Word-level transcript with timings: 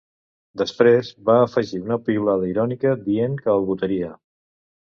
Després, 0.61 1.11
va 1.27 1.35
afegir 1.41 1.83
una 1.83 1.99
piulada 2.09 2.49
irònica 2.55 2.97
dient 3.11 3.39
que 3.45 3.55
el 3.59 3.69
votaria. 3.73 4.11